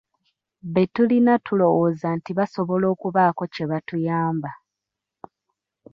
[0.73, 4.51] Be tulina tulowooza nti basobola okubaako kye batuyamba.